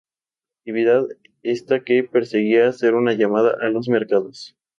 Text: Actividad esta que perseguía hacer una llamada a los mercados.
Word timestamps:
Actividad 0.61 1.05
esta 1.43 1.83
que 1.83 2.03
perseguía 2.03 2.67
hacer 2.67 2.95
una 2.95 3.13
llamada 3.13 3.55
a 3.61 3.69
los 3.69 3.87
mercados. 3.87 4.57